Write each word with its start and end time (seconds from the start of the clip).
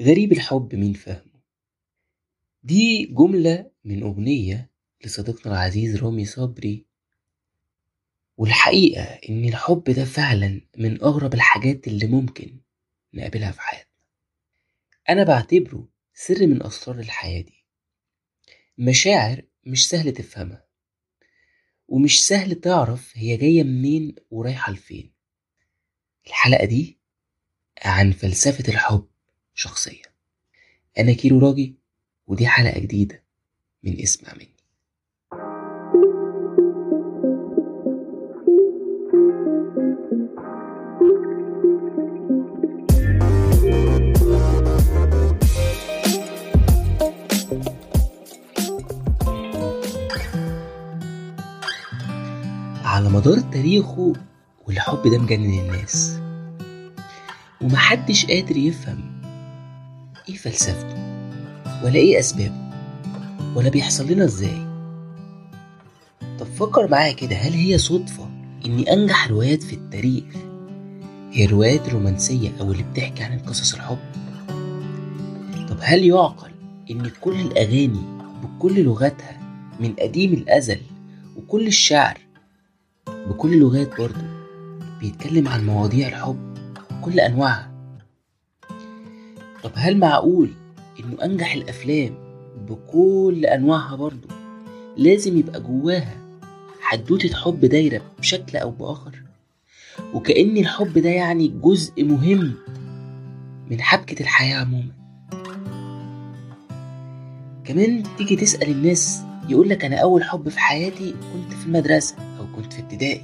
غريب 0.00 0.32
الحب 0.32 0.74
مين 0.74 0.92
فاهمه 0.92 1.32
دي 2.62 3.06
جملة 3.06 3.70
من 3.84 4.02
أغنية 4.02 4.70
لصديقنا 5.04 5.52
العزيز 5.52 5.96
رامي 5.96 6.24
صبري. 6.24 6.86
والحقيقة 8.36 9.02
إن 9.02 9.44
الحب 9.44 9.84
ده 9.84 10.04
فعلا 10.04 10.60
من 10.78 11.02
أغرب 11.02 11.34
الحاجات 11.34 11.86
اللي 11.88 12.06
ممكن 12.06 12.60
نقابلها 13.14 13.50
في 13.52 13.60
حياتنا. 13.60 13.92
أنا 15.08 15.24
بعتبره 15.24 15.88
سر 16.14 16.46
من 16.46 16.62
أسرار 16.62 16.98
الحياة 16.98 17.40
دي. 17.40 17.64
مشاعر 18.78 19.42
مش 19.64 19.88
سهل 19.88 20.12
تفهمها 20.12 20.66
ومش 21.88 22.26
سهل 22.26 22.54
تعرف 22.54 23.12
هي 23.16 23.36
جاية 23.36 23.62
منين 23.62 24.14
ورايحة 24.30 24.72
لفين. 24.72 25.12
الحلقة 26.26 26.64
دي 26.64 26.98
عن 27.84 28.12
فلسفة 28.12 28.72
الحب. 28.72 29.11
شخصيا. 29.54 30.02
أنا 30.98 31.12
كيرو 31.12 31.38
راجي 31.38 31.74
ودي 32.26 32.46
حلقة 32.46 32.80
جديدة 32.80 33.22
من 33.82 34.00
اسمع 34.00 34.32
مني. 34.34 34.48
على 52.84 53.08
مدار 53.08 53.40
تاريخه 53.40 54.12
والحب 54.66 55.02
ده 55.02 55.18
مجنن 55.18 55.58
الناس. 55.60 56.18
ومحدش 57.60 58.26
قادر 58.26 58.56
يفهم 58.56 59.11
إيه 60.32 60.38
فلسفته؟ 60.38 60.94
ولا 61.84 61.94
إيه 61.94 62.18
أسبابه؟ 62.18 62.70
ولا 63.54 63.68
بيحصل 63.68 64.12
لنا 64.12 64.24
إزاي؟ 64.24 64.66
طب 66.38 66.46
فكر 66.46 66.88
معايا 66.88 67.12
كده 67.12 67.36
هل 67.36 67.52
هي 67.52 67.78
صدفة 67.78 68.28
ان 68.66 68.78
أنجح 68.78 69.28
روايات 69.28 69.62
في 69.62 69.72
التاريخ؟ 69.72 70.24
هي 71.32 71.44
الروايات 71.44 71.88
الرومانسية 71.88 72.50
أو 72.60 72.72
اللي 72.72 72.82
بتحكي 72.82 73.22
عن 73.22 73.38
قصص 73.38 73.74
الحب؟ 73.74 73.98
طب 75.68 75.76
هل 75.80 76.04
يعقل 76.04 76.50
إن 76.90 77.10
كل 77.20 77.40
الأغاني 77.40 78.00
بكل 78.42 78.82
لغاتها 78.84 79.40
من 79.80 79.92
قديم 79.92 80.32
الأزل 80.32 80.80
وكل 81.36 81.66
الشعر 81.66 82.18
بكل 83.08 83.52
اللغات 83.52 83.98
برضه 84.00 84.24
بيتكلم 85.00 85.48
عن 85.48 85.66
مواضيع 85.66 86.08
الحب 86.08 86.54
بكل 86.90 87.20
أنواعها؟ 87.20 87.71
طب 89.62 89.70
هل 89.74 89.98
معقول 89.98 90.50
إنه 91.00 91.24
أنجح 91.24 91.54
الأفلام 91.54 92.14
بكل 92.68 93.46
أنواعها 93.46 93.96
برضه 93.96 94.28
لازم 94.96 95.38
يبقى 95.38 95.60
جواها 95.60 96.16
حدوتة 96.80 97.34
حب 97.36 97.60
دايرة 97.60 98.02
بشكل 98.18 98.58
أو 98.58 98.70
بآخر. 98.70 99.22
وكأن 100.14 100.56
الحب 100.56 100.98
ده 100.98 101.08
يعني 101.10 101.48
جزء 101.48 102.04
مهم 102.04 102.54
من 103.70 103.80
حبكة 103.80 104.22
الحياة 104.22 104.56
عموما. 104.56 104.92
كمان 107.64 108.02
تيجي 108.18 108.36
تسأل 108.36 108.70
الناس 108.70 109.20
يقولك 109.48 109.84
أنا 109.84 109.96
أول 109.96 110.24
حب 110.24 110.48
في 110.48 110.58
حياتي 110.60 111.10
كنت 111.32 111.52
في 111.60 111.66
المدرسة 111.66 112.14
أو 112.38 112.46
كنت 112.56 112.72
في 112.72 112.80
ابتدائي. 112.82 113.22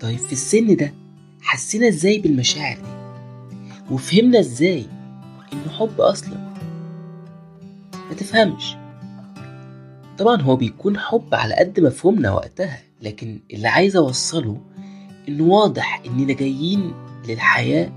طيب 0.00 0.18
في 0.18 0.32
السن 0.32 0.76
ده 0.76 0.92
حسينا 1.42 1.88
إزاي 1.88 2.18
بالمشاعر 2.18 2.76
دي؟ 2.76 3.94
وفهمنا 3.94 4.38
إزاي 4.40 4.86
إنه 5.54 5.72
حب 5.72 6.00
أصلا. 6.00 6.54
ما 8.10 8.14
تفهمش. 8.16 8.76
طبعا 10.18 10.42
هو 10.42 10.56
بيكون 10.56 10.98
حب 10.98 11.34
على 11.34 11.54
قد 11.54 11.80
مفهومنا 11.80 12.30
وقتها 12.32 12.78
لكن 13.02 13.40
اللي 13.52 13.68
عايز 13.68 13.96
أوصله 13.96 14.60
إنه 15.28 15.44
واضح 15.44 16.02
اننا 16.06 16.32
جايين 16.32 16.92
للحياة 17.28 17.92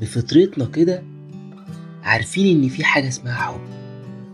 بفطرتنا 0.00 0.64
كده 0.64 1.02
عارفين 2.02 2.62
إن 2.62 2.68
في 2.68 2.84
حاجة 2.84 3.08
اسمها 3.08 3.34
حب 3.34 3.60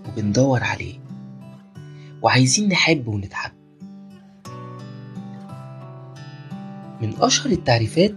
وبندور 0.08 0.64
عليه 0.64 0.94
وعايزين 2.22 2.68
نحب 2.68 3.08
ونتحب. 3.08 3.52
من 7.02 7.14
أشهر 7.20 7.52
التعريفات 7.52 8.14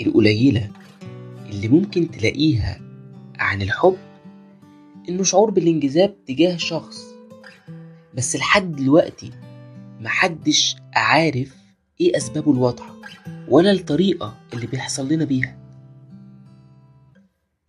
القليلة 0.00 0.68
اللي 1.50 1.68
ممكن 1.68 2.10
تلاقيها 2.10 2.78
عن 3.40 3.62
الحب 3.62 3.96
إنه 5.08 5.22
شعور 5.22 5.50
بالانجذاب 5.50 6.24
تجاه 6.26 6.56
شخص. 6.56 7.04
بس 8.14 8.36
لحد 8.36 8.72
دلوقتي 8.76 9.30
محدش 10.00 10.76
عارف 10.94 11.56
إيه 12.00 12.16
أسبابه 12.16 12.52
الواضحة 12.52 12.94
ولا 13.48 13.70
الطريقة 13.70 14.34
اللي 14.54 14.66
بيحصل 14.66 15.08
لنا 15.12 15.24
بيها. 15.24 15.56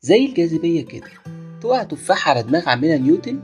زي 0.01 0.25
الجاذبية 0.25 0.85
كده 0.85 1.07
تقع 1.61 1.83
تفاحة 1.83 2.31
على 2.31 2.43
دماغ 2.43 2.69
عمنا 2.69 2.97
نيوتن؟ 2.97 3.39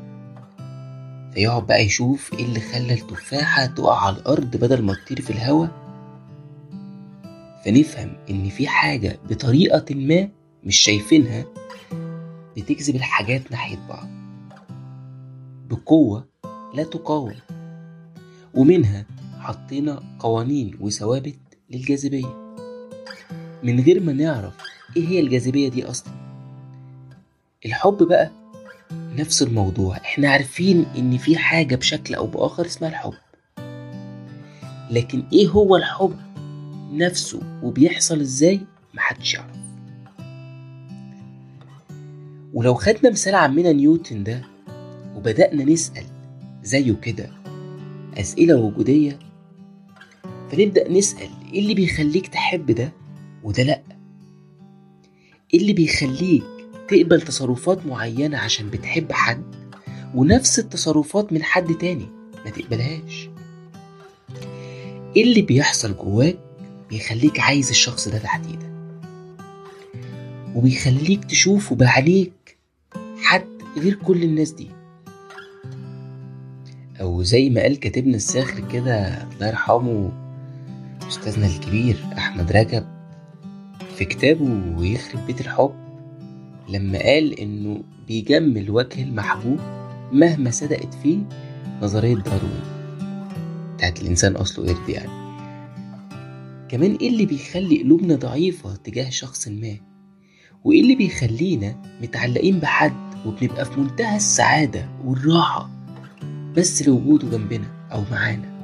فيقعد 1.33 1.67
بقى 1.67 1.85
يشوف 1.85 2.33
إيه 2.33 2.45
اللي 2.45 2.59
خلى 2.59 2.93
التفاحة 2.93 3.65
تقع 3.65 4.05
على 4.05 4.15
الأرض 4.17 4.57
بدل 4.57 4.81
ما 4.81 4.93
تطير 4.93 5.21
في 5.21 5.29
الهواء 5.29 5.69
فنفهم 7.65 8.13
إن 8.29 8.49
في 8.49 8.67
حاجة 8.67 9.19
بطريقة 9.29 9.95
ما 9.95 10.29
مش 10.63 10.77
شايفينها 10.77 11.45
بتجذب 12.57 12.95
الحاجات 12.95 13.51
ناحية 13.51 13.77
بعض. 13.89 14.07
بقوة 15.69 16.27
لا 16.73 16.83
تقاوم 16.83 17.35
ومنها 18.53 19.05
حطينا 19.39 20.03
قوانين 20.19 20.77
وثوابت 20.79 21.39
للجاذبية. 21.69 22.55
من 23.63 23.79
غير 23.79 24.03
ما 24.03 24.13
نعرف 24.13 24.57
إيه 24.97 25.07
هي 25.07 25.19
الجاذبية 25.19 25.69
دي 25.69 25.85
أصلا. 25.85 26.13
الحب 27.65 28.03
بقى 28.03 28.31
نفس 28.91 29.41
الموضوع. 29.41 29.97
إحنا 29.97 30.29
عارفين 30.29 30.85
إن 30.97 31.17
في 31.17 31.37
حاجة 31.37 31.75
بشكل 31.75 32.15
أو 32.15 32.27
بآخر 32.27 32.65
اسمها 32.65 32.89
الحب. 32.89 33.13
لكن 34.91 35.23
إيه 35.33 35.47
هو 35.47 35.75
الحب 35.75 36.15
نفسه؟ 36.91 37.41
وبيحصل 37.63 38.19
إزاي؟ 38.19 38.61
محدش 38.93 39.33
يعرف. 39.33 39.66
ولو 42.57 42.73
خدنا 42.73 43.09
مثال 43.09 43.35
عمنا 43.35 43.71
نيوتن 43.71 44.23
ده 44.23 44.41
وبدأنا 45.15 45.63
نسأل 45.63 46.03
زيه 46.63 46.93
كده 47.01 47.29
أسئلة 48.17 48.55
وجودية 48.55 49.19
فنبدأ 50.51 50.91
نسأل 50.91 51.29
إيه 51.53 51.59
اللي 51.59 51.73
بيخليك 51.73 52.27
تحب 52.27 52.71
ده 52.71 52.93
وده 53.43 53.63
لأ؟ 53.63 53.81
إيه 55.53 55.59
اللي 55.59 55.73
بيخليك 55.73 56.43
تقبل 56.87 57.21
تصرفات 57.21 57.85
معينة 57.85 58.37
عشان 58.37 58.69
بتحب 58.69 59.11
حد 59.11 59.55
ونفس 60.15 60.59
التصرفات 60.59 61.33
من 61.33 61.43
حد 61.43 61.73
تاني 61.73 62.05
ما 62.45 62.51
تقبلهاش؟ 62.51 63.29
إيه 65.15 65.23
اللي 65.23 65.41
بيحصل 65.41 65.97
جواك 65.97 66.37
بيخليك 66.89 67.39
عايز 67.39 67.69
الشخص 67.69 68.07
ده 68.07 68.17
تحديدا؟ 68.17 68.67
وبيخليك 70.55 71.25
تشوفه 71.25 71.75
بعينيك 71.75 72.31
غير 73.79 73.95
كل 73.95 74.23
الناس 74.23 74.51
دي. 74.51 74.69
أو 77.01 77.23
زي 77.23 77.49
ما 77.49 77.61
قال 77.61 77.79
كاتبنا 77.79 78.15
الساخر 78.15 78.67
كده 78.71 79.23
الله 79.23 79.47
يرحمه 79.47 80.11
أستاذنا 81.07 81.47
الكبير 81.47 81.97
أحمد 82.17 82.51
رجب 82.51 82.85
في 83.95 84.05
كتابه 84.05 84.77
ويخرب 84.77 85.25
بيت 85.27 85.41
الحب 85.41 85.73
لما 86.69 86.99
قال 86.99 87.39
إنه 87.39 87.83
بيجمل 88.07 88.71
وجه 88.71 89.03
المحبوب 89.03 89.59
مهما 90.11 90.51
صدقت 90.51 90.93
فيه 90.93 91.17
نظرية 91.81 92.15
داروين. 92.15 92.61
بتاعت 93.75 94.01
الإنسان 94.01 94.35
أصله 94.35 94.73
قرد 94.73 94.89
يعني. 94.89 95.27
كمان 96.69 96.97
إيه 97.01 97.09
اللي 97.09 97.25
بيخلي 97.25 97.81
قلوبنا 97.83 98.15
ضعيفة 98.15 98.75
تجاه 98.75 99.09
شخص 99.09 99.47
ما؟ 99.47 99.77
وإيه 100.63 100.81
اللي 100.81 100.95
بيخلينا 100.95 101.75
متعلقين 102.01 102.59
بحد 102.59 102.93
وبنبقى 103.25 103.65
في 103.65 103.79
منتهى 103.79 104.15
السعادة 104.15 104.89
والراحة 105.05 105.69
بس 106.57 106.87
لوجوده 106.87 107.29
جنبنا 107.37 107.67
أو 107.91 108.03
معانا؟ 108.11 108.57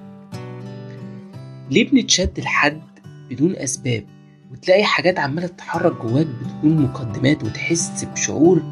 ليه 1.71 1.89
بنتشد 1.89 2.39
لحد 2.39 2.81
بدون 3.29 3.55
أسباب 3.55 4.05
وتلاقي 4.51 4.83
حاجات 4.83 5.19
عمالة 5.19 5.47
تتحرك 5.47 6.01
جواك 6.01 6.27
بدون 6.27 6.81
مقدمات 6.81 7.43
وتحس 7.43 8.03
بشعور 8.03 8.63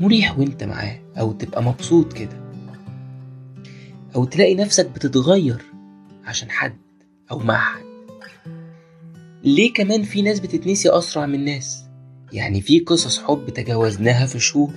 مريح 0.00 0.38
وأنت 0.38 0.64
معاه 0.64 1.00
أو 1.18 1.32
تبقى 1.32 1.62
مبسوط 1.62 2.12
كده؟ 2.12 2.46
أو 4.16 4.24
تلاقي 4.24 4.54
نفسك 4.54 4.90
بتتغير 4.90 5.62
عشان 6.24 6.50
حد 6.50 6.76
أو 7.30 7.38
مع 7.38 7.58
حد؟ 7.58 7.86
ليه 9.44 9.72
كمان 9.72 10.02
في 10.02 10.22
ناس 10.22 10.40
بتتنسي 10.40 10.88
أسرع 10.90 11.26
من 11.26 11.44
ناس 11.44 11.85
يعني 12.32 12.60
في 12.60 12.80
قصص 12.80 13.18
حب 13.18 13.50
تجاوزناها 13.50 14.26
في 14.26 14.40
شهور 14.40 14.70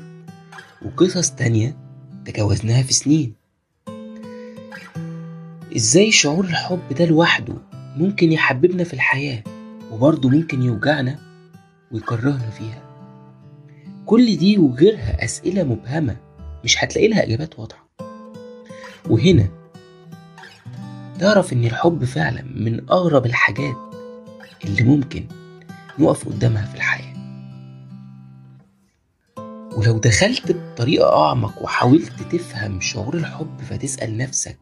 وقصص 0.86 1.32
تانية 1.32 1.78
تجاوزناها 2.26 2.84
في 2.84 2.94
سنين. 2.94 3.34
إزاي 5.76 6.12
شعور 6.12 6.46
الحب 6.46 6.82
ده 7.00 7.06
لوحده 7.06 7.54
ممكن 7.98 8.32
يحببنا 8.32 8.84
في 8.84 8.94
الحياة 8.94 9.44
وبرضه 9.92 10.30
ممكن 10.30 10.62
يوجعنا 10.62 11.20
ويكرهنا 11.92 12.50
فيها؟ 12.50 12.82
كل 14.06 14.38
دي 14.38 14.58
وغيرها 14.58 15.24
أسئلة 15.24 15.64
مبهمة 15.64 16.18
مش 16.64 16.84
هتلاقي 16.84 17.08
لها 17.08 17.24
إجابات 17.24 17.60
واضحة. 17.60 17.90
وهنا 19.10 19.48
تعرف 21.20 21.54
إن 21.54 21.66
الحب 21.66 22.04
فعلا 22.06 22.44
من 22.56 22.90
أغرب 22.90 23.26
الحاجات 23.26 23.76
اللي 24.66 24.84
ممكن 24.84 25.26
نقف 26.00 26.28
قدامها 26.28 26.66
في 26.66 26.76
الحياة. 26.76 26.89
ولو 29.80 29.98
دخلت 29.98 30.52
بطريقة 30.52 31.26
أعمق 31.26 31.62
وحاولت 31.62 32.12
تفهم 32.32 32.82
شعور 32.82 33.16
الحب 33.16 33.62
فتسأل 33.62 34.18
نفسك 34.18 34.58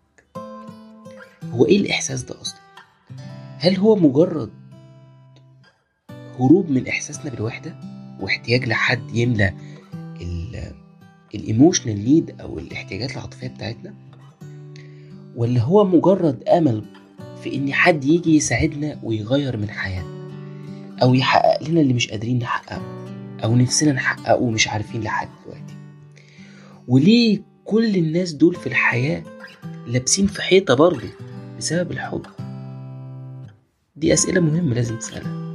هو 1.51 1.65
إيه 1.65 1.77
الإحساس 1.77 2.23
ده 2.23 2.41
أصلا؟ 2.41 2.59
هل 3.57 3.77
هو 3.77 3.95
مجرد 3.95 4.49
هروب 6.39 6.69
من 6.69 6.87
إحساسنا 6.87 7.31
بالوحدة 7.31 7.75
واحتياج 8.19 8.65
لحد 8.65 9.15
يملى 9.15 9.53
الايموشنال 11.35 12.03
نيد 12.05 12.41
أو 12.41 12.59
الاحتياجات 12.59 13.11
العاطفية 13.11 13.47
بتاعتنا؟ 13.47 13.93
ولا 15.35 15.61
هو 15.61 15.85
مجرد 15.85 16.43
أمل 16.43 16.83
في 17.43 17.55
إن 17.55 17.73
حد 17.73 18.03
يجي 18.05 18.35
يساعدنا 18.35 18.99
ويغير 19.03 19.57
من 19.57 19.69
حياتنا 19.69 20.17
أو 21.03 21.13
يحقق 21.13 21.63
لنا 21.69 21.81
اللي 21.81 21.93
مش 21.93 22.07
قادرين 22.07 22.39
نحققه 22.39 23.06
أو 23.43 23.55
نفسنا 23.55 23.91
نحققه 23.91 24.35
ومش 24.41 24.67
عارفين 24.67 25.01
لحد 25.01 25.27
دلوقتي. 25.45 25.73
وليه 26.87 27.41
كل 27.65 27.95
الناس 27.95 28.33
دول 28.33 28.55
في 28.55 28.67
الحياة 28.67 29.23
لابسين 29.87 30.27
في 30.27 30.41
حيطة 30.41 30.73
برضه 30.73 31.09
بسبب 31.57 31.91
الحب؟ 31.91 32.21
دي 33.95 34.13
أسئلة 34.13 34.41
مهمة 34.41 34.73
لازم 34.75 34.97
تسألها. 34.97 35.47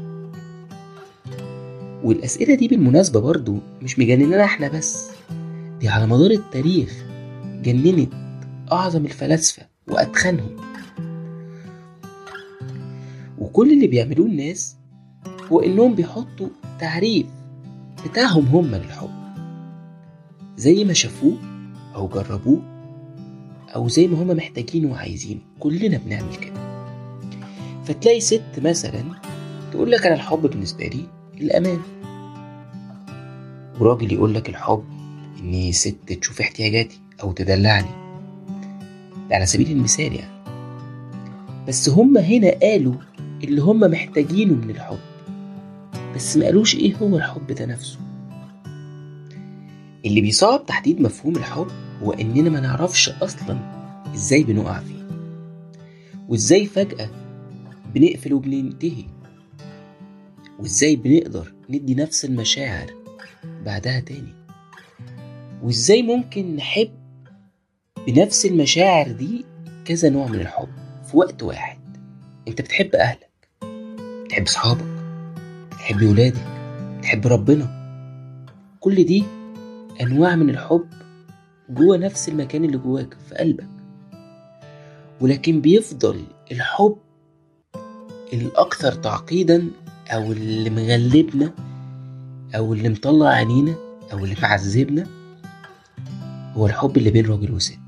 والأسئلة 2.05 2.55
دي 2.55 2.69
بالمناسبة 2.69 3.20
برضو 3.20 3.58
مش 3.82 3.99
مجنننا 3.99 4.44
إحنا 4.44 4.69
بس 4.69 5.11
دي 5.81 5.88
على 5.88 6.06
مدار 6.06 6.31
التاريخ 6.31 7.05
جننت 7.62 8.12
أعظم 8.73 9.05
الفلاسفة 9.05 9.62
وأتخنهم. 9.88 10.56
وكل 13.38 13.73
اللي 13.73 13.87
بيعملوه 13.87 14.26
الناس 14.26 14.76
هو 15.52 15.61
إنهم 15.61 15.94
بيحطوا 15.94 16.49
تعريف 16.81 17.26
بتاعهم 18.06 18.46
هم 18.46 18.66
للحب 18.75 19.10
زي 20.56 20.84
ما 20.84 20.93
شافوه 20.93 21.37
أو 21.94 22.08
جربوه 22.08 22.62
أو 23.75 23.88
زي 23.88 24.06
ما 24.06 24.22
هما 24.22 24.34
محتاجينه 24.34 24.90
وعايزينه 24.90 25.40
كلنا 25.60 25.99
بنعمل 25.99 26.37
كده. 26.37 26.62
فتلاقي 27.84 28.20
ست 28.20 28.43
مثلا 28.58 29.04
تقول 29.72 29.90
لك 29.90 30.06
أنا 30.06 30.14
الحب 30.14 30.43
بالنسبة 30.43 30.84
لي 30.87 31.06
الأمان. 31.40 31.78
وراجل 33.81 34.12
يقول 34.12 34.34
لك 34.34 34.48
الحب 34.48 34.84
إني 35.40 35.72
ست 35.72 36.12
تشوف 36.20 36.40
احتياجاتي 36.40 37.00
أو 37.22 37.32
تدلعني. 37.32 37.90
ده 39.31 39.37
على 39.37 39.46
سبيل 39.46 39.70
المثال 39.70 40.12
يعني. 40.14 40.43
بس 41.69 41.88
هما 41.88 42.20
هنا 42.20 42.50
قالوا 42.62 42.94
اللي 43.44 43.62
هما 43.62 43.88
محتاجينه 43.88 44.55
من 44.55 44.70
الحب. 44.70 44.98
بس 46.14 46.36
ما 46.36 46.44
قالوش 46.44 46.74
إيه 46.74 46.96
هو 46.96 47.16
الحب 47.16 47.46
ده 47.46 47.66
نفسه. 47.66 47.98
اللي 50.06 50.20
بيصعب 50.20 50.66
تحديد 50.66 51.00
مفهوم 51.00 51.36
الحب 51.36 51.66
هو 52.02 52.12
إننا 52.12 52.50
ما 52.50 52.60
نعرفش 52.60 53.08
أصلا 53.08 53.58
إزاي 54.14 54.44
بنقع 54.44 54.80
فيه 54.80 55.02
وإزاي 56.28 56.66
فجأة 56.66 57.10
بنقفل 57.94 58.32
وبننتهي 58.34 59.04
وإزاي 60.58 60.96
بنقدر 60.96 61.52
ندي 61.70 61.94
نفس 61.94 62.24
المشاعر 62.24 62.86
بعدها 63.44 64.00
تاني 64.00 64.34
وإزاي 65.62 66.02
ممكن 66.02 66.56
نحب 66.56 66.90
بنفس 68.06 68.46
المشاعر 68.46 69.12
دي 69.12 69.44
كذا 69.84 70.08
نوع 70.08 70.26
من 70.26 70.40
الحب 70.40 70.68
في 71.10 71.16
وقت 71.16 71.42
واحد. 71.42 71.78
أنت 72.48 72.60
بتحب 72.60 72.94
أهلك 72.94 73.48
بتحب 74.24 74.46
صحابك 74.46 75.01
بتحب 75.92 76.08
ولادك 76.10 76.46
بتحب 76.98 77.26
ربنا. 77.26 77.82
كل 78.80 79.04
دي 79.04 79.24
أنواع 80.00 80.36
من 80.36 80.50
الحب 80.50 80.86
جوه 81.70 81.96
نفس 81.96 82.28
المكان 82.28 82.64
اللي 82.64 82.78
جواك 82.78 83.16
في 83.28 83.34
قلبك. 83.34 83.66
ولكن 85.20 85.60
بيفضل 85.60 86.22
الحب 86.52 86.96
الأكثر 88.32 88.92
تعقيدا 88.92 89.68
أو 90.08 90.32
اللي 90.32 90.70
مغلبنا 90.70 91.52
أو 92.56 92.72
اللي 92.74 92.88
مطلع 92.88 93.28
عينينا 93.28 93.74
أو 94.12 94.18
اللي 94.18 94.36
معذبنا 94.42 95.06
هو 96.54 96.66
الحب 96.66 96.96
اللي 96.96 97.10
بين 97.10 97.26
راجل 97.26 97.52
وست. 97.52 97.78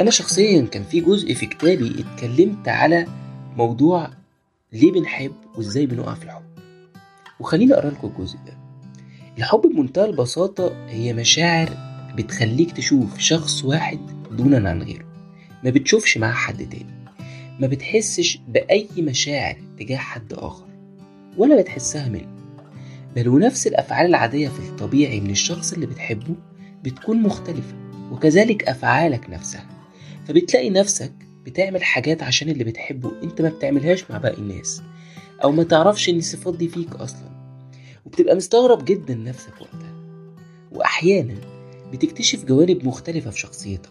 أنا 0.00 0.10
شخصيا 0.10 0.62
كان 0.62 0.82
في 0.82 1.00
جزء 1.00 1.34
في 1.34 1.46
كتابي 1.46 1.94
اتكلمت 2.00 2.68
على 2.68 3.06
موضوع 3.56 4.10
ليه 4.74 4.92
بنحب 4.92 5.32
وإزاي 5.56 5.86
بنقع 5.86 6.14
في 6.14 6.24
الحب؟ 6.24 6.44
وخليني 7.40 7.74
أقرأ 7.74 7.90
لكم 7.90 8.08
الجزء 8.08 8.38
ده. 8.46 8.58
الحب 9.38 9.60
بمنتهى 9.60 10.04
البساطة 10.04 10.86
هي 10.88 11.12
مشاعر 11.12 11.76
بتخليك 12.16 12.72
تشوف 12.72 13.18
شخص 13.18 13.64
واحد 13.64 13.98
دونا 14.30 14.70
عن 14.70 14.82
غيره. 14.82 15.04
ما 15.64 15.70
بتشوفش 15.70 16.18
مع 16.18 16.32
حد 16.32 16.68
تاني. 16.68 17.04
ما 17.60 17.66
بتحسش 17.66 18.38
بأي 18.48 18.88
مشاعر 18.98 19.56
تجاه 19.78 19.96
حد 19.96 20.32
آخر 20.32 20.66
ولا 21.36 21.60
بتحسها 21.60 22.08
منه. 22.08 22.34
بل 23.16 23.28
ونفس 23.28 23.66
الأفعال 23.66 24.06
العادية 24.06 24.48
في 24.48 24.58
الطبيعي 24.58 25.20
من 25.20 25.30
الشخص 25.30 25.72
اللي 25.72 25.86
بتحبه 25.86 26.34
بتكون 26.82 27.22
مختلفة 27.22 27.74
وكذلك 28.12 28.68
أفعالك 28.68 29.30
نفسها. 29.30 29.66
فبتلاقي 30.28 30.70
نفسك 30.70 31.12
بتعمل 31.44 31.82
حاجات 31.84 32.22
عشان 32.22 32.48
اللي 32.48 32.64
بتحبه 32.64 33.12
انت 33.22 33.42
ما 33.42 33.48
بتعملهاش 33.48 34.10
مع 34.10 34.18
باقي 34.18 34.38
الناس. 34.38 34.82
أو 35.44 35.52
ما 35.52 35.62
تعرفش 35.62 36.08
ان 36.08 36.16
الصفات 36.18 36.56
دي 36.56 36.68
فيك 36.68 36.94
أصلا. 36.94 37.34
وبتبقى 38.06 38.36
مستغرب 38.36 38.84
جدا 38.84 39.14
نفسك 39.14 39.60
وقتها. 39.60 39.94
واحيانا 40.72 41.34
بتكتشف 41.92 42.44
جوانب 42.44 42.86
مختلفة 42.86 43.30
في 43.30 43.40
شخصيتك 43.40 43.90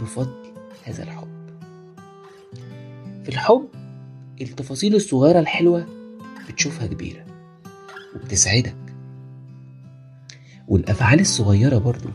بفضل 0.00 0.52
هذا 0.84 1.02
الحب. 1.02 1.28
في 3.22 3.28
الحب 3.28 3.68
التفاصيل 4.40 4.94
الصغيرة 4.94 5.38
الحلوة 5.40 5.86
بتشوفها 6.48 6.86
كبيرة 6.86 7.24
وبتسعدك. 8.14 8.76
والأفعال 10.68 11.20
الصغيرة 11.20 11.78
برضو 11.78 12.08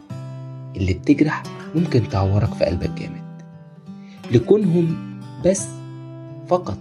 اللي 0.75 0.94
بتجرح 0.94 1.44
ممكن 1.75 2.10
تعورك 2.10 2.53
في 2.53 2.65
قلبك 2.65 2.89
جامد. 2.89 3.26
لكونهم 4.31 5.19
بس 5.46 5.65
فقط 6.48 6.77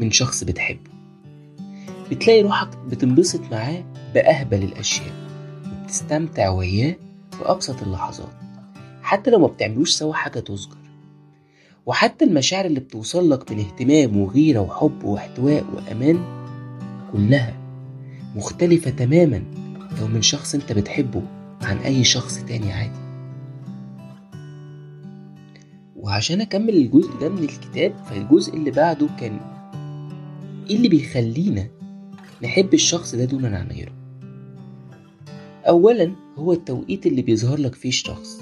من 0.00 0.10
شخص 0.10 0.44
بتحبه. 0.44 0.90
بتلاقي 2.10 2.42
روحك 2.42 2.68
بتنبسط 2.90 3.40
معاه 3.52 3.84
بأهبل 4.14 4.62
الأشياء 4.62 5.12
وبتستمتع 5.66 6.48
وياه 6.48 6.96
في 7.32 7.38
أبسط 7.50 7.82
اللحظات 7.82 8.32
حتى 9.02 9.30
لو 9.30 9.38
ما 9.38 9.46
بتعملوش 9.46 9.90
سوا 9.90 10.14
حاجة 10.14 10.38
تذكر. 10.40 10.76
وحتى 11.86 12.24
المشاعر 12.24 12.64
اللي 12.64 12.80
بتوصل 12.80 13.30
لك 13.30 13.52
من 13.52 13.58
اهتمام 13.58 14.16
وغيرة 14.16 14.60
وحب 14.60 15.04
واحتواء 15.04 15.64
وأمان 15.74 16.18
كلها 17.12 17.54
مختلفة 18.36 18.90
تماما 18.90 19.42
لو 20.00 20.06
من 20.06 20.22
شخص 20.22 20.54
أنت 20.54 20.72
بتحبه 20.72 21.22
عن 21.62 21.76
أي 21.78 22.04
شخص 22.04 22.38
تاني 22.38 22.72
عادي. 22.72 23.07
وعشان 26.08 26.40
أكمل 26.40 26.70
الجزء 26.76 27.18
ده 27.20 27.28
من 27.28 27.38
الكتاب 27.38 27.96
فالجزء 28.04 28.54
اللي 28.56 28.70
بعده 28.70 29.08
كان 29.20 29.40
إيه 30.70 30.76
اللي 30.76 30.88
بيخلينا 30.88 31.68
نحب 32.42 32.74
الشخص 32.74 33.14
ده 33.14 33.24
دونا 33.24 33.58
عن 33.58 33.66
غيره 33.68 33.92
أولا 35.68 36.12
هو 36.38 36.52
التوقيت 36.52 37.06
اللي 37.06 37.22
بيظهر 37.22 37.58
لك 37.58 37.74
فيه 37.74 37.88
الشخص 37.88 38.40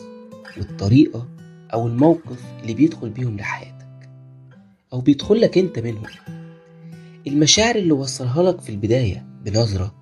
والطريقة 0.58 1.28
أو 1.72 1.86
الموقف 1.86 2.44
اللي 2.62 2.74
بيدخل 2.74 3.10
بيهم 3.10 3.36
لحياتك 3.36 4.10
أو 4.92 5.00
بيدخل 5.00 5.40
لك 5.40 5.58
أنت 5.58 5.78
منهم. 5.78 6.06
المشاعر 7.26 7.76
اللي 7.76 7.92
وصلها 7.92 8.42
لك 8.42 8.60
في 8.60 8.70
البداية 8.70 9.26
بنظرة 9.44 9.94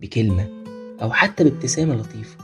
بكلمة 0.00 0.48
أو 1.02 1.12
حتى 1.12 1.44
بابتسامة 1.44 1.94
لطيفة 1.94 2.36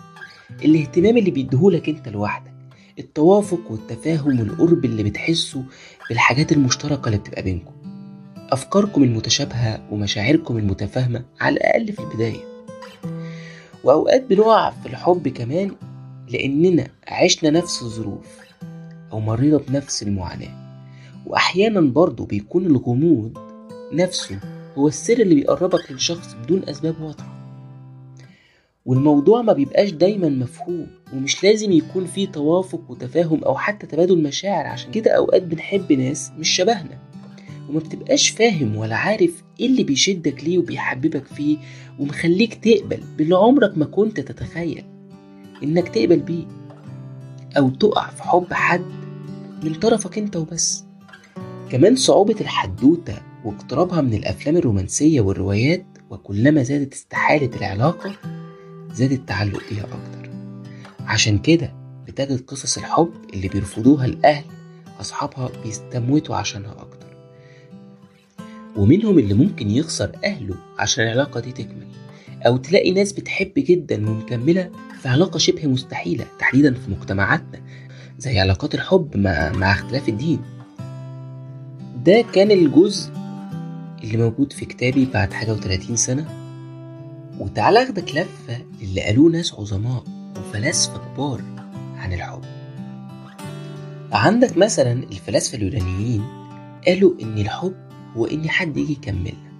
الاهتمام 0.64 1.16
اللي 1.16 1.30
بيديهولك 1.30 1.88
أنت 1.88 2.08
لوحدك. 2.08 2.53
التوافق 2.98 3.60
والتفاهم 3.70 4.40
والقرب 4.40 4.84
اللي 4.84 5.02
بتحسه 5.02 5.64
بالحاجات 6.08 6.52
المشتركة 6.52 7.06
اللي 7.06 7.18
بتبقى 7.18 7.42
بينكم. 7.42 7.72
أفكاركم 8.50 9.02
المتشابهة 9.02 9.80
ومشاعركم 9.90 10.58
المتفاهمة 10.58 11.24
على 11.40 11.56
الأقل 11.56 11.92
في 11.92 12.00
البداية. 12.00 12.40
وأوقات 13.84 14.24
بنقع 14.30 14.70
في 14.70 14.86
الحب 14.86 15.28
كمان 15.28 15.70
لأننا 16.28 16.86
عشنا 17.08 17.50
نفس 17.50 17.82
الظروف 17.82 18.38
أو 19.12 19.20
مرينا 19.20 19.56
بنفس 19.56 20.02
المعاناة. 20.02 20.64
وأحيانا 21.26 21.80
برضه 21.80 22.26
بيكون 22.26 22.66
الغموض 22.66 23.38
نفسه 23.92 24.40
هو 24.78 24.88
السر 24.88 25.20
اللي 25.20 25.34
بيقربك 25.34 25.90
للشخص 25.92 26.34
بدون 26.44 26.68
أسباب 26.68 27.00
واضحة. 27.00 27.33
والموضوع 28.84 29.42
ما 29.42 29.52
بيبقاش 29.52 29.90
دايما 29.90 30.28
مفهوم 30.28 30.86
ومش 31.12 31.44
لازم 31.44 31.72
يكون 31.72 32.04
فيه 32.06 32.28
توافق 32.28 32.90
وتفاهم 32.90 33.44
أو 33.44 33.56
حتى 33.56 33.86
تبادل 33.86 34.22
مشاعر 34.22 34.66
عشان 34.66 34.90
كده 34.90 35.10
أوقات 35.10 35.42
بنحب 35.42 35.92
ناس 35.92 36.30
مش 36.38 36.48
شبهنا. 36.48 36.98
وما 37.68 37.78
بتبقاش 37.78 38.28
فاهم 38.28 38.76
ولا 38.76 38.96
عارف 38.96 39.42
إيه 39.60 39.66
اللي 39.66 39.84
بيشدك 39.84 40.44
ليه 40.44 40.58
وبيحببك 40.58 41.26
فيه 41.26 41.58
ومخليك 41.98 42.54
تقبل 42.54 43.00
باللي 43.18 43.36
عمرك 43.36 43.78
ما 43.78 43.84
كنت 43.84 44.20
تتخيل 44.20 44.84
إنك 45.62 45.88
تقبل 45.88 46.20
بيه 46.20 46.44
أو 47.58 47.70
تقع 47.70 48.10
في 48.10 48.22
حب 48.22 48.52
حد 48.52 48.84
من 49.62 49.74
طرفك 49.74 50.18
أنت 50.18 50.36
وبس. 50.36 50.84
كمان 51.70 51.96
صعوبة 51.96 52.36
الحدوتة 52.40 53.14
واقترابها 53.44 54.00
من 54.00 54.14
الأفلام 54.14 54.56
الرومانسية 54.56 55.20
والروايات 55.20 55.86
وكلما 56.10 56.62
زادت 56.62 56.92
استحالة 56.92 57.50
العلاقة 57.56 58.12
زاد 58.94 59.12
التعلق 59.12 59.62
بيها 59.70 59.84
أكتر. 59.84 60.30
عشان 61.06 61.38
كده 61.38 61.72
بتجد 62.06 62.40
قصص 62.46 62.78
الحب 62.78 63.10
اللي 63.34 63.48
بيرفضوها 63.48 64.04
الأهل 64.04 64.44
أصحابها 65.00 65.50
بيستموتوا 65.64 66.36
عشانها 66.36 66.72
أكتر. 66.72 67.06
ومنهم 68.76 69.18
اللي 69.18 69.34
ممكن 69.34 69.70
يخسر 69.70 70.12
أهله 70.24 70.54
عشان 70.78 71.04
العلاقة 71.04 71.40
دي 71.40 71.52
تكمل 71.52 71.86
أو 72.46 72.56
تلاقي 72.56 72.90
ناس 72.92 73.12
بتحب 73.12 73.52
جدا 73.56 74.10
ومكملة 74.10 74.70
في 75.02 75.08
علاقة 75.08 75.38
شبه 75.38 75.66
مستحيلة 75.66 76.26
تحديدا 76.38 76.74
في 76.74 76.90
مجتمعاتنا 76.90 77.60
زي 78.18 78.38
علاقات 78.38 78.74
الحب 78.74 79.16
مع, 79.16 79.52
مع 79.52 79.72
اختلاف 79.72 80.08
الدين. 80.08 80.38
ده 82.04 82.24
كان 82.32 82.50
الجزء 82.50 83.12
اللي 84.04 84.16
موجود 84.16 84.52
في 84.52 84.64
كتابي 84.64 85.04
بعد 85.14 85.32
حاجة 85.32 85.52
وتلاتين 85.52 85.96
سنة. 85.96 86.43
وتعالى 87.40 87.82
أخدك 87.82 88.10
لفة 88.14 88.64
للي 88.82 89.00
قالوه 89.00 89.30
ناس 89.30 89.54
عظماء 89.54 90.04
وفلاسفة 90.38 90.98
كبار 91.14 91.42
عن 91.96 92.12
الحب 92.12 92.42
عندك 94.12 94.56
مثلا 94.56 94.92
الفلاسفة 94.92 95.56
اليونانيين 95.58 96.22
قالوا 96.86 97.12
إن 97.22 97.38
الحب 97.38 97.74
هو 98.16 98.26
إن 98.26 98.48
حد 98.48 98.76
يجي 98.76 98.92
يكملنا 98.92 99.52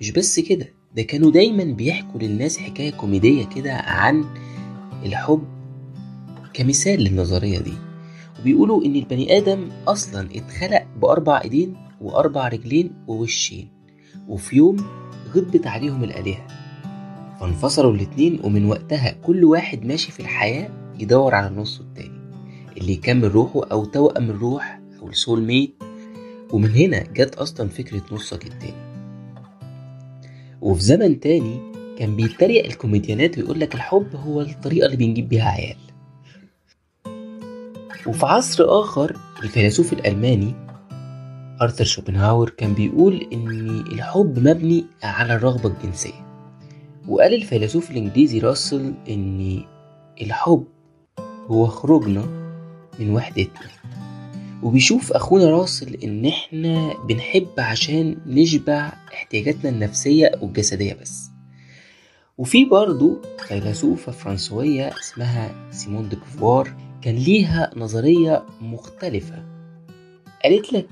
مش 0.00 0.10
بس 0.10 0.40
كده 0.40 0.68
ده 0.96 1.02
كانوا 1.02 1.30
دايما 1.30 1.64
بيحكوا 1.64 2.20
للناس 2.20 2.58
حكاية 2.58 2.90
كوميدية 2.90 3.44
كده 3.44 3.72
عن 3.72 4.24
الحب 5.04 5.44
كمثال 6.54 7.00
للنظرية 7.00 7.58
دي. 7.58 7.72
وبيقولوا 8.40 8.84
إن 8.84 8.96
البني 8.96 9.36
آدم 9.38 9.68
أصلا 9.88 10.28
اتخلق 10.34 10.86
بأربع 11.02 11.40
إيدين 11.44 11.76
وأربع 12.00 12.48
رجلين 12.48 12.92
ووشين. 13.06 13.68
وفي 14.28 14.56
يوم 14.56 14.76
غضبت 15.34 15.66
عليهم 15.66 16.04
الآلهة. 16.04 16.46
فانفصلوا 17.40 17.92
الاتنين 17.92 18.40
ومن 18.44 18.66
وقتها 18.66 19.10
كل 19.22 19.44
واحد 19.44 19.84
ماشي 19.84 20.12
في 20.12 20.20
الحياة 20.20 20.70
يدور 20.98 21.34
على 21.34 21.46
النص 21.46 21.80
التاني 21.80 22.22
اللي 22.76 22.92
يكمل 22.92 23.32
روحه 23.32 23.60
أو 23.72 23.84
توأم 23.84 24.30
الروح 24.30 24.80
أو 25.02 25.08
السول 25.08 25.42
ميت 25.42 25.74
ومن 26.52 26.70
هنا 26.70 27.02
جت 27.02 27.34
أصلا 27.34 27.68
فكرة 27.68 28.02
نصك 28.12 28.46
التاني. 28.46 28.92
وفي 30.60 30.82
زمن 30.82 31.20
تاني 31.20 31.72
كان 31.98 32.16
بيتريق 32.16 32.64
الكوميديانات 32.64 33.38
ويقول 33.38 33.60
لك 33.60 33.74
الحب 33.74 34.16
هو 34.16 34.40
الطريقة 34.40 34.86
اللي 34.86 34.96
بنجيب 34.96 35.28
بيها 35.28 35.48
عيال. 35.48 35.76
وفي 38.06 38.26
عصر 38.26 38.64
آخر 38.80 39.16
الفيلسوف 39.42 39.92
الألماني 39.92 40.54
أرثر 41.62 41.84
شوبنهاور 41.84 42.50
كان 42.50 42.74
بيقول 42.74 43.28
إن 43.32 43.68
الحب 43.92 44.38
مبني 44.38 44.86
على 45.02 45.34
الرغبة 45.34 45.68
الجنسية. 45.68 46.26
وقال 47.08 47.34
الفيلسوف 47.34 47.90
الإنجليزي 47.90 48.38
راسل 48.38 48.94
إن 49.08 49.62
الحب 50.20 50.64
هو 51.46 51.66
خروجنا 51.66 52.24
من 52.98 53.10
وحدتنا. 53.10 53.70
وبيشوف 54.62 55.12
أخونا 55.12 55.50
راسل 55.50 55.94
إن 55.94 56.26
إحنا 56.26 56.94
بنحب 57.08 57.48
عشان 57.58 58.16
نشبع 58.26 58.92
احتياجاتنا 59.14 59.70
النفسية 59.70 60.32
والجسدية 60.40 60.94
بس. 60.94 61.30
وفي 62.38 62.64
برضو 62.64 63.18
فيلسوفة 63.48 64.12
فرنسوية 64.12 64.90
اسمها 65.00 65.70
سيمون 65.70 66.08
دي 66.08 66.18
كان 67.02 67.14
ليها 67.14 67.70
نظرية 67.76 68.42
مختلفة. 68.60 69.44
قالت 70.44 70.72
لك 70.72 70.86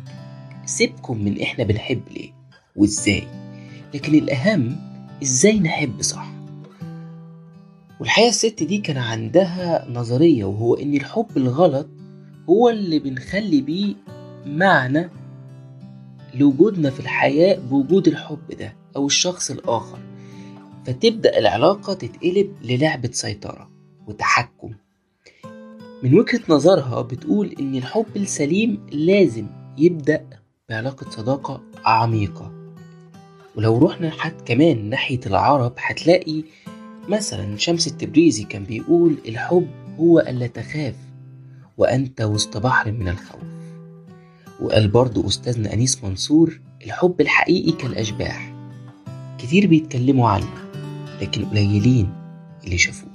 سيبكم 0.70 1.24
من 1.24 1.40
إحنا 1.42 1.64
بنحب 1.64 2.02
ليه 2.10 2.32
وإزاي؟ 2.76 3.22
لكن 3.94 4.14
الأهم 4.14 4.76
إزاي 5.22 5.58
نحب 5.60 6.02
صح؟ 6.02 6.30
والحقيقة 8.00 8.28
الست 8.28 8.62
دي 8.62 8.78
كان 8.78 8.96
عندها 8.96 9.86
نظرية 9.90 10.44
وهو 10.44 10.74
إن 10.74 10.94
الحب 10.94 11.36
الغلط 11.36 11.88
هو 12.48 12.68
اللي 12.68 12.98
بنخلي 12.98 13.60
بيه 13.60 13.94
معنى 14.46 15.10
لوجودنا 16.34 16.90
في 16.90 17.00
الحياة 17.00 17.58
بوجود 17.58 18.08
الحب 18.08 18.48
ده 18.58 18.76
أو 18.96 19.06
الشخص 19.06 19.50
الآخر. 19.50 19.98
فتبدأ 20.86 21.38
العلاقة 21.38 21.94
تتقلب 21.94 22.52
للعبة 22.62 23.10
سيطرة 23.12 23.70
وتحكم. 24.06 24.70
من 26.02 26.18
وجهة 26.18 26.40
نظرها 26.48 27.02
بتقول 27.02 27.54
إن 27.60 27.74
الحب 27.74 28.06
السليم 28.16 28.86
لازم 28.92 29.46
يبدأ 29.78 30.39
بعلاقة 30.70 31.10
صداقة 31.10 31.62
عميقة. 31.84 32.52
ولو 33.56 33.78
رحنا 33.78 34.10
حد 34.10 34.34
كمان 34.44 34.90
ناحية 34.90 35.20
العرب 35.26 35.72
هتلاقي 35.78 36.44
مثلا 37.08 37.56
شمس 37.56 37.86
التبريزي 37.86 38.44
كان 38.44 38.64
بيقول 38.64 39.16
الحب 39.28 39.68
هو 39.98 40.18
ألا 40.20 40.46
تخاف 40.46 40.94
وأنت 41.78 42.20
وسط 42.20 42.56
بحر 42.56 42.92
من 42.92 43.08
الخوف. 43.08 43.40
وقال 44.60 44.88
برضو 44.88 45.26
أستاذنا 45.26 45.72
أنيس 45.72 46.04
منصور 46.04 46.60
الحب 46.84 47.20
الحقيقي 47.20 47.72
كالأشباح. 47.72 48.54
كتير 49.38 49.66
بيتكلموا 49.66 50.28
عنه 50.28 50.54
لكن 51.22 51.44
قليلين 51.44 52.12
اللي 52.64 52.78
شافوه. 52.78 53.10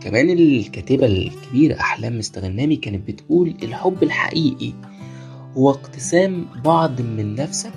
كمان 0.00 0.30
الكاتبة 0.30 1.06
الكبيرة 1.06 1.80
أحلام 1.80 2.18
مستغنامي 2.18 2.76
كانت 2.76 3.08
بتقول 3.08 3.54
الحب 3.62 4.02
الحقيقي 4.02 4.72
هو 5.58 5.70
اقتسام 5.70 6.46
بعض 6.64 7.00
من 7.00 7.34
نفسك 7.34 7.72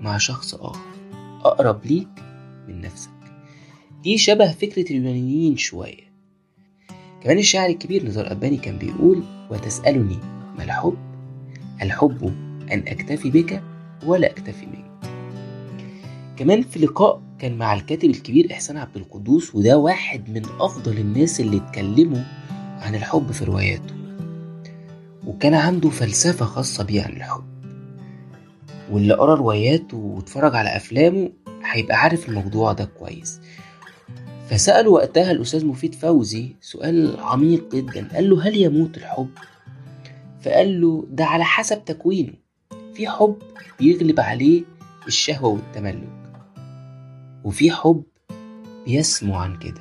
مع 0.00 0.18
شخص 0.18 0.54
آخر. 0.54 0.86
أقرب 1.44 1.86
ليك 1.86 2.08
من 2.68 2.80
نفسك. 2.80 3.10
دي 4.02 4.18
شبه 4.18 4.52
فكرة 4.52 4.90
اليونانيين 4.90 5.56
شوية. 5.56 6.12
كمان 7.22 7.38
الشاعر 7.38 7.68
الكبير 7.70 8.06
نزار 8.06 8.32
أباني 8.32 8.56
كان 8.56 8.78
بيقول 8.78 9.22
وتسألني 9.50 10.18
ما 10.58 10.64
الحب؟ 10.64 10.96
الحب 11.82 12.24
أن 12.72 12.84
أكتفي 12.88 13.30
بك 13.30 13.62
ولا 14.06 14.30
أكتفي 14.30 14.66
منك. 14.66 15.10
كمان 16.36 16.62
في 16.62 16.78
لقاء 16.78 17.22
كان 17.38 17.58
مع 17.58 17.74
الكاتب 17.74 18.10
الكبير 18.10 18.52
إحسان 18.52 18.76
عبد 18.76 18.96
القدوس 18.96 19.54
وده 19.54 19.78
واحد 19.78 20.30
من 20.30 20.42
أفضل 20.60 20.98
الناس 20.98 21.40
اللي 21.40 21.56
اتكلموا 21.56 22.22
عن 22.80 22.94
الحب 22.94 23.32
في 23.32 23.44
رواياته. 23.44 23.95
وكان 25.26 25.54
عنده 25.54 25.90
فلسفة 25.90 26.44
خاصة 26.46 26.84
بيه 26.84 27.02
عن 27.02 27.12
الحب. 27.12 27.44
واللي 28.90 29.14
قرأ 29.14 29.34
رواياته 29.34 29.96
واتفرج 29.96 30.54
على 30.54 30.76
أفلامه 30.76 31.30
هيبقى 31.64 31.96
عارف 31.96 32.28
الموضوع 32.28 32.72
ده 32.72 32.84
كويس. 32.84 33.40
فسأله 34.50 34.90
وقتها 34.90 35.30
الأستاذ 35.30 35.66
مفيد 35.66 35.94
فوزي 35.94 36.56
سؤال 36.60 37.16
عميق 37.20 37.74
جدا. 37.74 38.08
قال 38.14 38.30
له 38.30 38.48
هل 38.48 38.56
يموت 38.56 38.96
الحب؟ 38.96 39.30
فقال 40.42 40.80
له 40.80 41.06
ده 41.10 41.24
على 41.24 41.44
حسب 41.44 41.84
تكوينه. 41.84 42.32
في 42.94 43.08
حب 43.08 43.36
بيغلب 43.78 44.20
عليه 44.20 44.62
الشهوة 45.06 45.48
والتملك 45.50 46.08
وفي 47.44 47.70
حب 47.70 48.02
بيسمو 48.86 49.34
عن 49.34 49.58
كده 49.58 49.80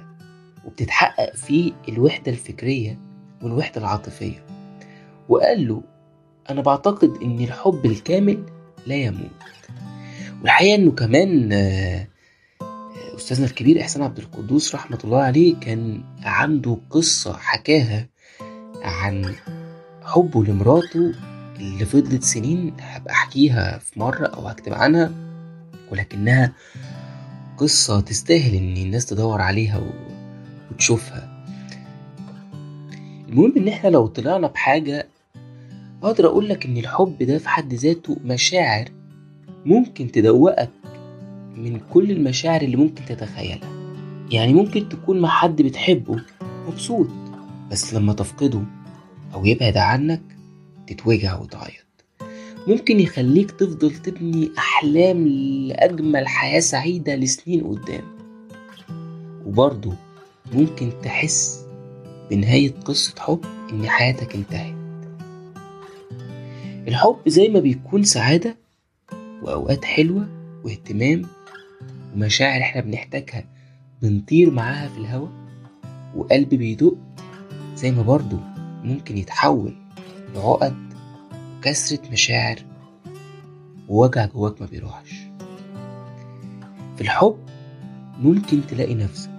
وبتتحقق 0.65 1.35
فيه 1.35 1.73
الوحدة 1.89 2.31
الفكرية 2.31 2.99
والوحدة 3.41 3.81
العاطفية. 3.81 4.45
وقال 5.29 5.67
له 5.67 5.81
أنا 6.49 6.61
بعتقد 6.61 7.17
إن 7.23 7.39
الحب 7.39 7.85
الكامل 7.85 8.43
لا 8.87 8.95
يموت. 8.95 9.29
والحقيقة 10.41 10.75
إنه 10.75 10.91
كمان 10.91 11.53
أستاذنا 13.15 13.45
الكبير 13.45 13.81
إحسان 13.81 14.03
عبد 14.03 14.17
القدوس 14.19 14.75
رحمة 14.75 14.99
الله 15.03 15.21
عليه 15.21 15.55
كان 15.59 16.03
عنده 16.23 16.77
قصة 16.89 17.37
حكاها 17.37 18.07
عن 18.81 19.35
حبه 20.03 20.43
لمراته 20.43 21.13
اللي 21.59 21.85
فضلت 21.85 22.23
سنين 22.23 22.73
هبقى 22.79 23.13
أحكيها 23.13 23.77
في 23.77 23.99
مرة 23.99 24.25
أو 24.27 24.47
هكتب 24.47 24.73
عنها 24.73 25.11
ولكنها 25.91 26.53
قصة 27.57 27.99
تستاهل 28.01 28.55
إن 28.55 28.77
الناس 28.77 29.05
تدور 29.05 29.41
عليها 29.41 29.81
وتشوفها. 30.71 31.45
المهم 33.29 33.53
إن 33.57 33.67
إحنا 33.67 33.89
لو 33.89 34.07
طلعنا 34.07 34.47
بحاجة 34.47 35.07
أقدر 36.05 36.25
اقولك 36.25 36.65
إن 36.65 36.77
الحب 36.77 37.23
ده 37.23 37.37
في 37.37 37.49
حد 37.49 37.73
ذاته 37.73 38.17
مشاعر 38.25 38.85
ممكن 39.65 40.11
تدوقك 40.11 40.69
من 41.57 41.79
كل 41.93 42.11
المشاعر 42.11 42.61
اللي 42.61 42.77
ممكن 42.77 43.05
تتخيلها. 43.05 43.69
يعني 44.31 44.53
ممكن 44.53 44.89
تكون 44.89 45.19
مع 45.19 45.29
حد 45.29 45.61
بتحبه 45.61 46.21
مبسوط 46.67 47.07
بس 47.71 47.93
لما 47.93 48.13
تفقده 48.13 48.61
أو 49.33 49.45
يبعد 49.45 49.77
عنك 49.77 50.21
تتوجع 50.87 51.39
وتعيط. 51.39 51.85
ممكن 52.67 52.99
يخليك 52.99 53.51
تفضل 53.51 53.91
تبني 53.91 54.49
أحلام 54.57 55.27
لأجمل 55.27 56.27
حياة 56.27 56.59
سعيدة 56.59 57.15
لسنين 57.15 57.63
قدام. 57.63 58.03
وبرضه 59.45 59.93
ممكن 60.53 60.89
تحس 61.03 61.65
بنهاية 62.31 62.71
قصة 62.85 63.13
حب 63.19 63.39
إن 63.71 63.89
حياتك 63.89 64.35
انتهت. 64.35 64.84
الحب 66.87 67.17
زي 67.27 67.49
ما 67.49 67.59
بيكون 67.59 68.03
سعادة 68.03 68.57
وأوقات 69.41 69.85
حلوة 69.85 70.27
واهتمام 70.63 71.21
ومشاعر 72.13 72.61
إحنا 72.61 72.81
بنحتاجها 72.81 73.45
بنطير 74.01 74.51
معاها 74.51 74.87
في 74.89 74.97
الهوا 74.97 75.27
وقلب 76.15 76.49
بيدق 76.49 76.97
زي 77.75 77.91
ما 77.91 78.01
برضه 78.01 78.39
ممكن 78.83 79.17
يتحول 79.17 79.75
لعقد 80.35 80.93
وكسرة 81.57 82.11
مشاعر 82.11 82.59
ووجع 83.89 84.25
جواك 84.25 84.61
ما 84.61 84.67
بيروحش. 84.67 85.11
في 86.95 87.01
الحب 87.01 87.37
ممكن 88.19 88.67
تلاقي 88.67 88.95
نفسك 88.95 89.31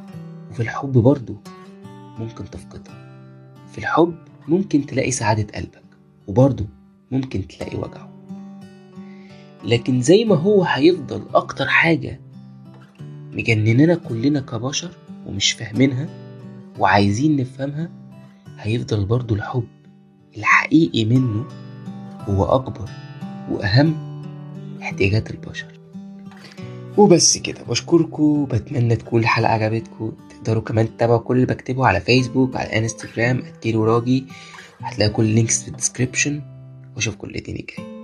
وفي 0.51 0.61
الحب 0.63 0.93
برضه 0.93 1.37
ممكن 2.19 2.51
تفقدها. 2.51 3.27
في 3.73 3.79
الحب 3.79 4.15
ممكن 4.49 4.87
تلاقي 4.87 5.11
سعادة 5.11 5.47
قلبك 5.55 5.83
وبرضه 6.27 6.67
ممكن 7.11 7.47
تلاقي 7.47 7.77
وجعه. 7.77 8.13
لكن 9.65 10.01
زي 10.03 10.25
ما 10.25 10.35
هو 10.35 10.65
هيفضل 10.65 11.23
أكتر 11.35 11.67
حاجة 11.69 12.21
مجنننا 13.33 13.95
كلنا 13.95 14.41
كبشر 14.41 14.91
ومش 15.27 15.53
فاهمينها 15.53 16.09
وعايزين 16.79 17.37
نفهمها 17.37 17.91
هيفضل 18.59 19.05
برضو 19.05 19.35
الحب. 19.35 19.67
الحقيقي 20.37 21.05
منه 21.05 21.45
هو 22.29 22.45
أكبر 22.45 22.91
وأهم 23.51 24.23
احتياجات 24.83 25.31
البشر. 25.31 25.81
وبس 26.97 27.39
كده. 27.39 27.63
بشكركم. 27.69 28.45
بتمنى 28.45 28.97
تكون 28.97 29.21
الحلقة 29.21 29.53
عجبتكم. 29.53 30.13
تقدروا 30.31 30.63
كمان 30.63 30.97
تتابعوا 30.97 31.19
كل 31.19 31.35
اللي 31.35 31.47
بكتبه 31.47 31.87
على 31.87 32.01
فيسبوك 32.01 32.55
وعلى 32.55 32.79
انستجرام 32.79 33.39
at 33.39 33.54
كيلو 33.54 33.85
راجي. 33.85 34.25
هتلاقوا 34.81 35.15
كل 35.15 35.25
ال 35.25 35.31
links 35.31 35.63
في 35.63 35.69
ال 35.69 35.75
description 35.75 36.43
واشوفكم 36.97 37.29
الاثنين 37.29 37.59
الجاي 37.59 37.97